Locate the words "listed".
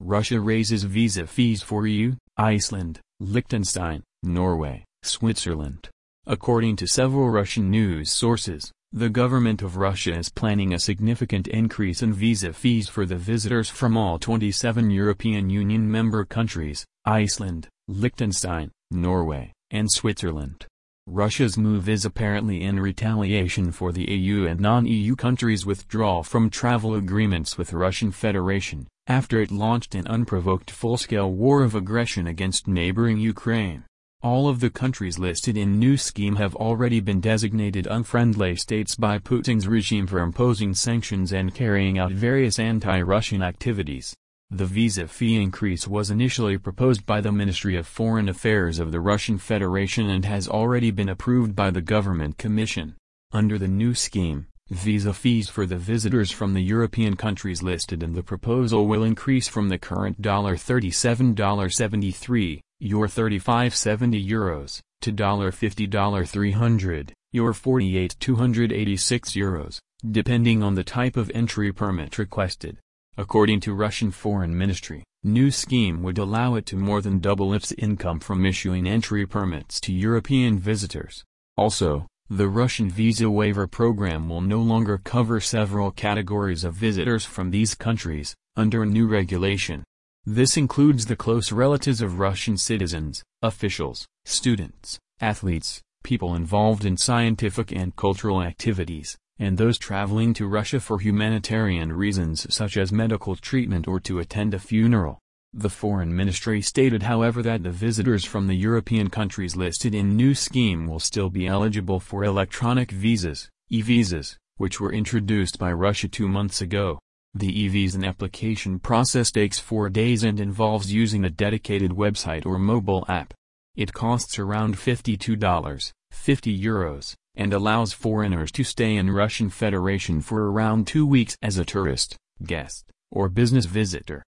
35.18-35.56, 57.62-58.02, 109.56-109.94